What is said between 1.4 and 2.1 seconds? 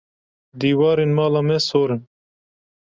me sor in.